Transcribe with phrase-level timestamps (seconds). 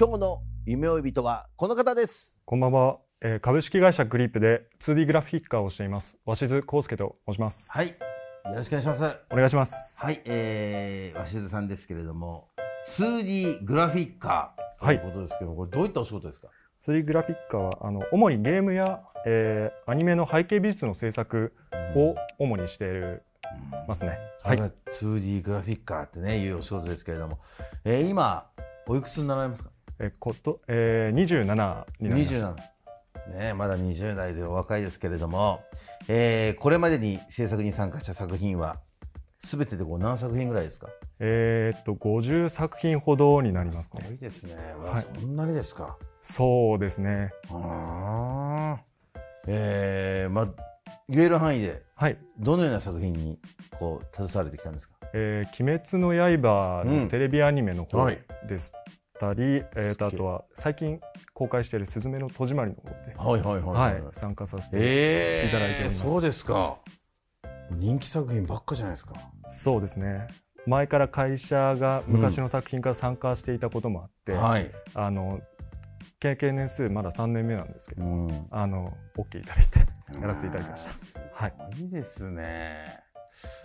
[0.00, 2.40] 今日の夢追い人はこの方です。
[2.46, 6.16] こんばんは、えー株式会社グリップで 2D グラフィッカーをしています。
[6.24, 7.88] 鷲津康介と申します、はい。
[7.88, 7.94] よ
[8.56, 9.16] ろしくお願いします。
[9.30, 10.02] お願いします。
[10.02, 12.48] はい、えー、鷲津さんですけれども
[12.88, 16.48] 2D グラフィッカーということですけど、これどういったお仕事ですか
[16.80, 21.52] ？3D グラフィッカーはあの主にゲームや、えーアニメの背景美術の制作
[21.94, 23.22] を主にしている
[23.86, 24.56] ますね、はい。
[24.56, 27.38] はい、2D グラフィッカーってねいうお仕事ですけれども、
[27.84, 28.46] えー、今
[28.86, 29.68] おいくつになられますか？
[30.00, 32.54] えーことえー、27になりました27
[33.38, 35.60] ねまだ20代でお若いですけれども、
[36.08, 38.80] えーこれまでに制作に参加した作品は
[39.42, 40.88] 全てでこう何作品ぐらいですか？
[41.18, 44.02] えーっと50作品ほどになりますね。
[44.04, 45.06] すごいですね、わはい。
[45.18, 45.96] そんなにですか？
[46.20, 47.30] そうですね。
[47.52, 49.20] あー。
[49.46, 50.48] えー、まあ
[51.08, 52.18] 言える範囲ではい。
[52.38, 53.38] どのような作品に
[53.78, 54.94] こう携われてきたんですか？
[55.14, 57.02] えー鬼滅の刃」うん。
[57.04, 58.18] のテレビアニメの方はい。
[58.46, 58.72] です。
[58.76, 60.98] ったり、えーとあとは最近
[61.34, 65.98] 公開している「すずめの戸締まり」の方で、はいはいはいはい、参加させて、えー、いただいております。
[66.00, 66.78] そうですか。
[67.72, 69.14] 人気作品ばっかじゃないですか。
[69.48, 70.26] そうですね。
[70.66, 75.40] 前から会社が昔の作品から参加していたこともあって、はい、あの
[76.18, 79.78] 経験年数まだ3年目なんですけど、うん、あの OK いただいて
[80.20, 80.92] やらせていただきました。
[80.92, 81.54] すはい。
[81.58, 83.00] ごいですね。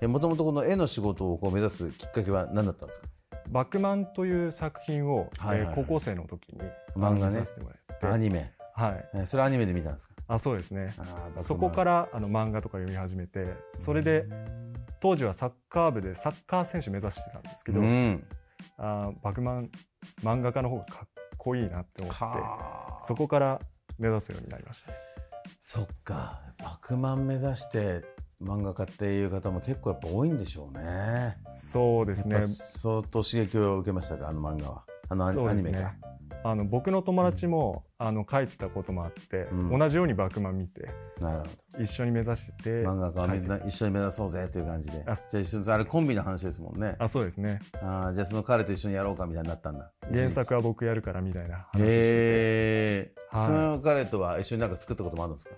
[0.00, 3.06] えもともとこの絵の仕事をこう目指すきっかけは何だったんですか？
[3.50, 5.68] バックマンという作品を、はいはいはい。
[5.68, 6.60] えー高校生の時に
[6.96, 8.06] 漫画させてもらって。
[8.06, 9.08] アニメ、はい。
[9.14, 10.14] えそれアニメで見たんですか？
[10.28, 10.90] あそうですね。
[11.38, 14.26] そこからあの漫画とか読み始めてそれで
[15.00, 18.24] 当時はサッカー部でサッカー選手目指してたんですけど、うん。
[18.78, 19.70] あーバクマン
[20.22, 23.00] 漫画家の方がかっこいいなって思ってはあ。
[23.00, 23.60] そこから
[23.98, 24.92] 目指すようになりました。
[24.92, 24.96] ね
[25.60, 26.40] そっか。
[26.58, 28.04] バクマン目指して
[28.42, 31.36] 漫画家っていう方も結構やっぱ多いんでしょうね。
[31.54, 32.42] そうですね。
[32.42, 34.28] 相当刺激を受けましたか？
[34.28, 34.82] あの漫画は。
[35.08, 35.94] あのアニメか
[36.42, 39.78] あの僕の友達も、あの書いてたこともあって、うん。
[39.78, 40.88] 同じようにバクマン見て
[41.20, 41.44] なるほ
[41.78, 41.82] ど。
[41.82, 45.04] 一緒に目指してて漫画家をみんな一緒に目指そうぜという感じで。
[45.06, 46.96] あじゃあ一緒にあれコンビの話ですもんね。
[46.98, 47.60] あそうですね。
[47.82, 49.90] あーじゃあその彼と一緒にやろうかみたいになったんだ。
[50.10, 53.46] 原作は僕やるからみたいな話へえ、はい。
[53.46, 55.54] その彼とは一緒になんか作ったこともあるんですか、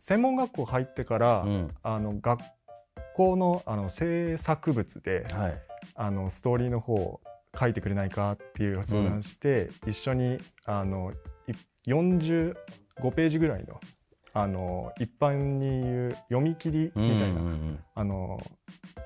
[0.00, 1.70] 専門学校入ってから、うん。
[1.82, 2.40] あの学
[3.14, 5.62] 校のあの制作物ではい。
[5.94, 7.20] あのストーリーの方を
[7.58, 11.12] 書いてくれないかっていう相談して、一緒にあの
[11.46, 11.52] い
[11.90, 12.54] 45
[13.12, 13.80] ページぐらいの
[14.32, 18.40] あの一般に言う読み切りみたいな、うんうんうんあの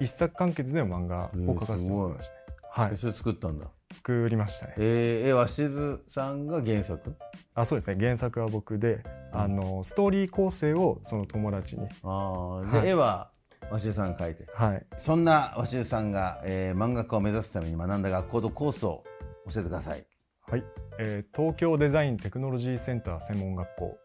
[0.00, 2.38] 一作完結での漫画を書かせてもらいましたね、
[2.70, 2.90] はい。
[2.92, 3.66] えそれ作ったんだ？
[3.94, 4.74] 作りましたね。
[4.78, 7.14] えー、え鷲津さんが原作？
[7.54, 7.96] あそうですね。
[7.98, 11.86] 原作は僕で、あのストーリー構成をその友達に。
[12.02, 12.88] ああじゃあはい。
[12.88, 13.30] 絵は
[13.70, 14.46] 鷲津さんが描いて。
[14.52, 14.86] はい。
[14.96, 19.04] そんな鷲津さんが、えー、漫画家を目指すために学んだ学校とコースを
[19.48, 20.04] 教えてください。
[20.50, 20.64] はい、
[20.98, 23.98] えー東京デザインテクノロジーセンター専門学校。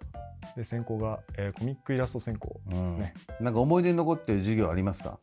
[0.55, 5.19] で専攻が、えーコミックイラスト専攻ですね、なんか思い出に残っている授業ありますか？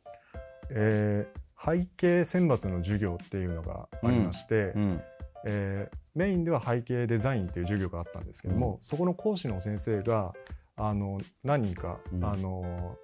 [0.71, 5.03] えー背景選抜の授業っていうのがありまして、うん
[5.47, 10.33] えーメインでは背景デザインっていう授業があったんですけども、そこの講師の先生が
[10.77, 12.25] あの何人か、うん。
[12.25, 12.97] あの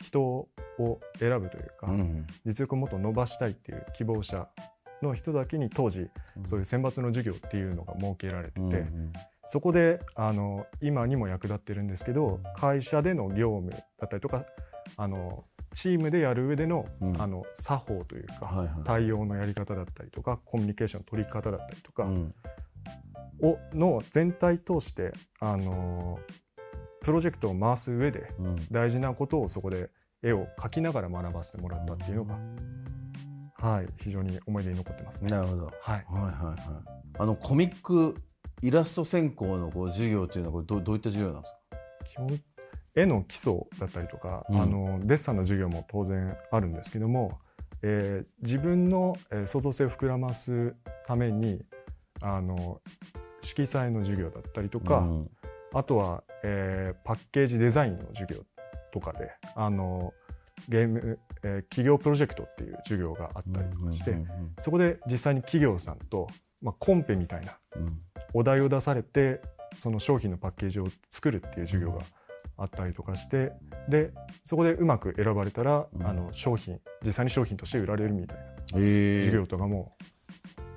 [0.00, 0.48] 人を
[1.18, 4.48] 選ぶというか、うん実力をもっと伸ばしたいっていう希望者
[5.02, 6.08] の人だけに当時、
[6.44, 9.12] そういう選抜の授業っていうのが設けられてて、うんうん。
[9.46, 14.44] そこであの今にも役立ってるんですけど会社での業務だったりとか
[14.98, 15.44] あの
[15.74, 22.34] チームでやる上での,、うんあの作法というか、はいはい対応のやり方だったりとかコミュニケーションの取り方だったりとかうん
[23.40, 26.18] を、の全体通してあの
[27.02, 29.90] プロジェクトを回す上でうん大事なことをそこで
[30.22, 32.38] 絵を描きながら学ばせてもらったっていうのが、
[33.54, 35.30] はい、非常に思い出に残ってますね。
[35.30, 35.66] なるほど。
[35.66, 36.58] はい、はいはいはい。
[37.20, 38.16] あのコミック
[38.62, 41.58] イラスト専攻のこう授業というのはこれどどういった授業なんですか？
[42.04, 42.28] 基本
[42.98, 44.60] 絵の基礎だったりとか、うん。
[44.60, 47.38] あのデッサンの授業も当然あるんですけども、
[47.82, 50.74] えー自分の、えー創造性を膨らます
[51.06, 51.62] ために
[52.20, 52.80] あの
[53.40, 55.30] 色彩の授業だったりとか、うん。
[55.72, 58.40] あとは、えーパッケージデザインの授業
[58.92, 60.12] とかであの
[60.68, 64.26] ゲーム、えー企業プロジェクトっていう授業があったりとかして、うんうん。
[64.58, 66.26] そこで実際に企業さんと、
[66.60, 68.00] まあ、コンペみたいなうん。
[68.34, 69.40] お題を出されて
[69.76, 72.00] その商品のパッケージを作るっていう授業が
[72.58, 73.52] あったりとかして
[73.88, 74.12] で
[74.44, 76.06] そこでうまく選ばれたら、うん。
[76.06, 78.44] あの商品実際に商品として売られるみたいな
[78.76, 79.24] ええ。
[79.26, 79.92] 授業とかも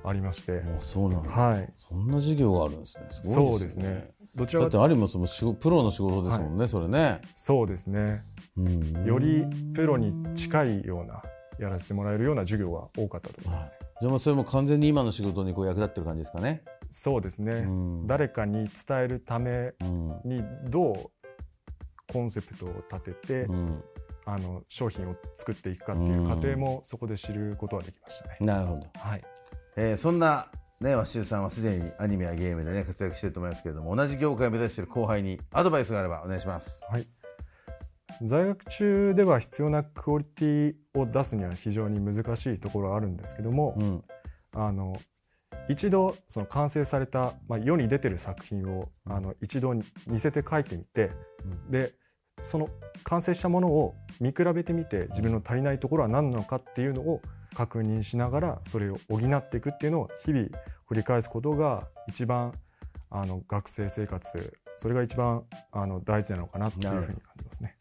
[0.04, 1.30] ありまして、もうそうなんだ。
[1.30, 1.74] はい。
[1.76, 3.06] そんな授業があるんですね。
[3.10, 4.12] すごそいうですすね。
[4.34, 7.22] どちらだってかある意味そのプロの仕事ですもんね、それね。
[7.36, 8.24] そうですね。
[8.58, 9.06] うん。
[9.06, 11.22] よりプロに近いような
[11.60, 16.64] やらせてもらえるような授業が多かったと思いますね、じゃあもうそれも完全に今の仕事にこう役立ってる感じですかね。
[16.90, 18.08] そうですね、うん。
[18.08, 20.96] 誰かに伝えるためうんにどう
[22.12, 23.84] コンセプトを立てて、うん
[24.24, 28.38] あの商品を作っていくかっていう過程もそこで知ることができましたね。
[28.40, 28.88] なるほど。
[28.94, 29.24] はい、
[29.76, 36.82] えーそんなね、わしゅうさんはすでにアニメやゲームでね、活躍してると思いますけれども、同じ業界を目指している後輩にアドバイスがあればお願いします。
[36.90, 37.08] はい、
[38.22, 44.04] 在学中では必要なクオリティを出すには非常に難しいところはあるんですけども、うん。
[44.54, 44.96] あの
[45.70, 49.84] 一度その完成された、まあ、世に出てる作品をあの一度似
[50.18, 51.12] せて書いてみて、
[51.70, 51.94] で
[52.42, 52.70] その
[53.04, 57.22] 完成したものを見比べてみて自分の足りないところは何なのかっていうのを
[57.56, 60.48] 確認しながらそれを補っていくっていうのを日々
[60.90, 62.54] 繰り返すことが一番
[63.10, 67.76] あの学生生活それが一番あの大事なのかなっていうふうに感じますね。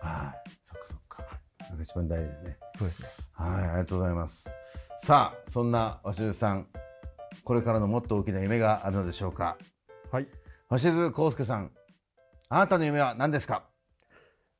[0.00, 0.50] はい。
[0.64, 1.26] そっかそっか。
[1.76, 2.58] そ一番大事ですね。
[2.78, 4.50] そうですねはい、ありがとうございます。
[4.98, 6.68] さあ、そんなわしゅうさん、
[7.44, 9.58] これからのもっと大きな夢があるのでしょうか？
[10.10, 10.28] はい、
[10.68, 11.72] わしずこうすけさん、
[12.48, 13.64] あなたの夢は何ですか？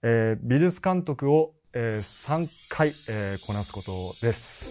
[0.05, 3.93] えー美術監督を、えー3回、えーこなすこと
[4.27, 4.69] です。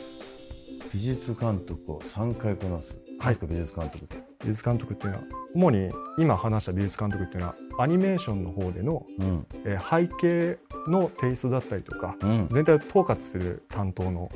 [0.94, 2.98] 美術監督を3回こなす。
[3.18, 4.18] 何ですか、美術監督って。
[4.42, 5.24] 美術監督っていうのは
[5.56, 9.46] 主に今話した美術監督っていうのはアニメーションの方での、うん。
[9.64, 12.48] えー背景のテイストだったりとかうん。
[12.50, 14.30] 全体を統括する担当の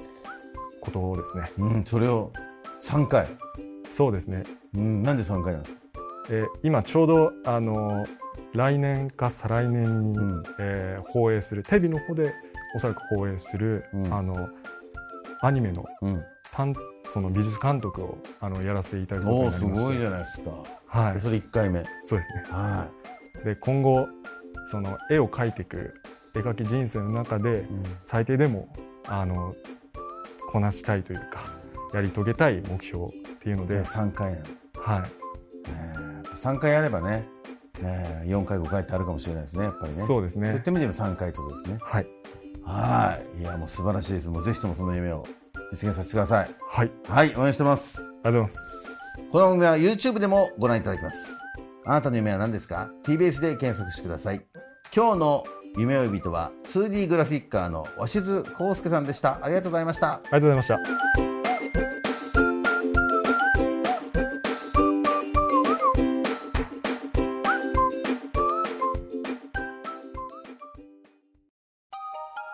[0.80, 2.32] ことですねうん、それを
[2.82, 3.28] 3回。
[3.90, 4.44] そうですね、
[4.76, 5.80] うん、なんで3回なんですか？
[6.30, 8.10] えー今ちょうどあのー
[8.54, 12.34] 来年か再来年に、うんえー放映するテレビの方で
[12.76, 14.50] おそらく放映する、うんあの
[15.42, 16.24] アニメのうん。
[16.52, 16.74] 担
[17.08, 20.52] その美術監督をあのやらせていただくことになりましてごいじゃないですか。
[20.88, 21.84] はいそれ1回目。
[22.06, 22.88] そうですねは
[23.44, 24.08] で今後
[24.72, 25.94] その絵を描いていく
[26.34, 27.60] 絵描き人生の中でい。
[27.60, 28.70] うん最低でも
[29.08, 29.54] あの
[30.52, 31.44] こなしたいというか
[31.94, 33.10] やり遂げたい目標っ
[33.42, 34.34] ていうので、で、3回。
[34.78, 35.25] はい、
[36.36, 37.28] 3回やればね、
[37.82, 40.04] ねえ4回、5回ってあるかもしれないですね、やっぱりね。
[40.04, 41.78] そうですそういっねた意味でも3回とですね。
[41.82, 42.08] はい
[42.66, 43.42] はい。
[43.42, 44.28] いや、もう素晴らしいです。
[44.28, 45.24] もうぜひともその夢を
[45.72, 46.50] 実現させてください。
[46.60, 48.02] はいはい、応援してます。
[48.02, 48.86] ありがとうございます
[49.32, 51.32] この番組は YouTube でもご覧いただけます。
[51.86, 54.42] あなたの夢は何ですか ?TBS で検索してください。
[54.94, 55.44] 今日の
[55.78, 59.40] 夢追い人は 2D グラフィッカーの鷲津康介さんでした。
[59.42, 60.14] ありがとうございました。
[60.14, 61.35] ありがとうございました